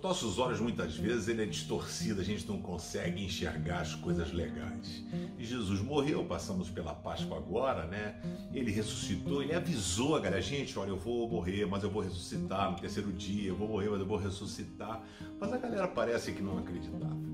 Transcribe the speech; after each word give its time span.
nossos 0.00 0.38
olhos 0.38 0.60
muitas 0.60 0.96
vezes 0.96 1.28
ele 1.28 1.42
é 1.42 1.46
distorcido, 1.46 2.20
a 2.20 2.24
gente 2.24 2.46
não 2.48 2.58
consegue 2.60 3.24
enxergar 3.24 3.80
as 3.80 3.94
coisas 3.94 4.32
legais. 4.32 5.04
E 5.38 5.44
Jesus 5.44 5.80
morreu, 5.80 6.24
passamos 6.24 6.70
pela 6.70 6.94
Páscoa 6.94 7.36
agora, 7.36 7.86
né? 7.86 8.20
Ele 8.54 8.70
ressuscitou, 8.70 9.42
ele 9.42 9.54
avisou 9.54 10.16
a 10.16 10.20
galera, 10.20 10.40
gente, 10.40 10.78
olha, 10.78 10.90
eu 10.90 10.98
vou 10.98 11.28
morrer, 11.28 11.66
mas 11.66 11.82
eu 11.82 11.90
vou 11.90 12.02
ressuscitar 12.02 12.70
no 12.70 12.78
terceiro 12.78 13.12
dia, 13.12 13.48
eu 13.48 13.56
vou 13.56 13.68
morrer, 13.68 13.90
mas 13.90 14.00
eu 14.00 14.06
vou 14.06 14.18
ressuscitar. 14.18 15.02
Mas 15.40 15.52
a 15.52 15.58
galera 15.58 15.88
parece 15.88 16.32
que 16.32 16.42
não 16.42 16.58
acreditava. 16.58 17.32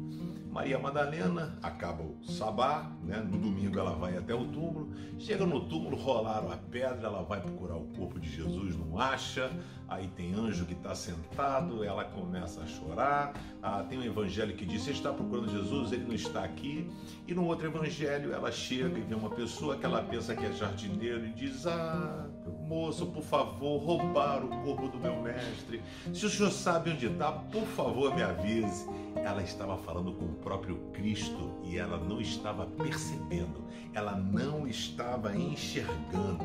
Maria 0.51 0.79
Madalena 0.79 1.57
acaba 1.63 2.03
o 2.03 2.17
sabá, 2.25 2.91
né? 3.05 3.19
no 3.19 3.39
domingo 3.39 3.79
ela 3.79 3.95
vai 3.95 4.17
até 4.17 4.35
o 4.35 4.47
túmulo, 4.47 4.93
chega 5.19 5.45
no 5.45 5.61
túmulo, 5.61 5.97
rolaram 5.97 6.53
a 6.53 6.57
pedra, 6.57 7.09
ela 7.09 7.23
vai 7.23 7.41
procurar 7.41 7.77
o 7.77 7.85
corpo 7.97 8.19
de 8.19 8.31
Jesus, 8.31 8.77
não 8.77 8.99
acha, 8.99 9.51
aí 9.89 10.07
tem 10.09 10.33
anjo 10.35 10.65
que 10.65 10.75
está 10.75 10.95
sentado, 10.95 11.83
ela 11.83 12.05
começa 12.05 12.61
a 12.63 12.67
chorar, 12.67 13.33
ah, 13.63 13.83
tem 13.83 13.99
um 13.99 14.05
evangelho 14.05 14.55
que 14.55 14.65
diz, 14.65 14.83
você 14.83 14.93
está 14.93 15.13
procurando 15.13 15.51
Jesus, 15.51 15.93
ele 15.93 16.05
não 16.05 16.15
está 16.15 16.45
aqui, 16.45 16.89
e 17.27 17.35
no 17.35 17.45
outro 17.47 17.67
evangelho 17.67 18.33
ela 18.33 18.53
chega 18.53 18.99
e 18.99 19.03
vê 19.03 19.15
uma 19.15 19.31
pessoa 19.31 19.77
que 19.77 19.85
ela 19.85 20.03
pensa 20.03 20.35
que 20.35 20.45
é 20.45 20.53
jardineiro 20.53 21.27
e 21.27 21.33
diz, 21.33 21.67
ah, 21.67 22.29
moço, 22.67 23.07
por 23.07 23.23
favor, 23.23 23.79
roubaram 23.79 24.47
o 24.47 24.65
corpo 24.65 24.89
do 24.89 24.99
meu 24.99 25.21
mestre, 25.23 25.83
se 26.13 26.27
o 26.27 26.31
senhor 26.31 26.51
sabe 26.51 26.91
onde 26.91 27.07
está, 27.07 27.33
por 27.33 27.65
favor 27.65 28.15
me 28.15 28.23
avise. 28.23 28.87
Ela 29.17 29.43
estava 29.43 29.77
falando 29.79 30.13
com 30.13 30.27
o 30.27 30.35
próprio 30.35 30.77
Cristo 30.93 31.51
e 31.65 31.77
ela 31.77 31.99
não 31.99 32.21
estava 32.21 32.67
percebendo, 32.67 33.65
ela 33.93 34.15
não 34.15 34.67
estava 35.19 35.37
enxergando. 35.37 36.45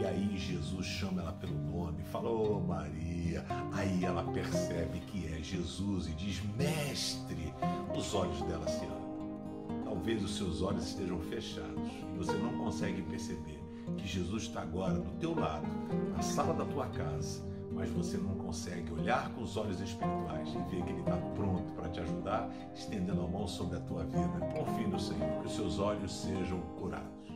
E 0.00 0.04
aí 0.04 0.36
Jesus 0.36 0.86
chama 0.86 1.22
ela 1.22 1.32
pelo 1.32 1.54
nome, 1.54 2.02
falou 2.04 2.58
oh, 2.58 2.60
Maria. 2.60 3.44
Aí 3.72 4.04
ela 4.04 4.22
percebe 4.32 5.00
que 5.00 5.26
é 5.32 5.42
Jesus 5.42 6.06
e 6.08 6.12
diz: 6.12 6.42
Mestre, 6.56 7.52
os 7.96 8.14
olhos 8.14 8.42
dela 8.42 8.68
se 8.68 8.84
abrem. 8.84 9.82
Talvez 9.84 10.22
os 10.22 10.36
seus 10.36 10.62
olhos 10.62 10.86
estejam 10.86 11.20
fechados 11.20 11.90
e 12.14 12.18
você 12.18 12.32
não 12.32 12.52
consegue 12.58 13.02
perceber 13.02 13.60
que 13.96 14.06
Jesus 14.06 14.44
está 14.44 14.62
agora 14.62 14.94
do 14.94 15.10
teu 15.18 15.34
lado, 15.34 15.66
na 16.14 16.22
sala 16.22 16.54
da 16.54 16.64
tua 16.64 16.86
casa 16.88 17.50
mas 17.74 17.88
você 17.88 18.18
não 18.18 18.34
consegue 18.34 18.92
olhar 18.92 19.30
com 19.30 19.44
os 19.44 19.56
olhos 19.56 19.80
espirituais 19.80 20.46
e 20.50 20.58
ver 20.70 20.84
que 20.84 20.90
Ele 20.90 21.00
está 21.00 21.16
pronto 21.34 21.72
para 21.72 21.88
te 21.88 22.00
ajudar, 22.00 22.50
estendendo 22.74 23.22
a 23.22 23.26
mão 23.26 23.48
sobre 23.48 23.78
a 23.78 23.80
tua 23.80 24.04
vida. 24.04 24.28
Confie 24.54 24.86
no 24.86 25.00
Senhor, 25.00 25.40
que 25.40 25.46
os 25.46 25.54
seus 25.54 25.78
olhos 25.78 26.12
sejam 26.14 26.60
curados. 26.78 27.31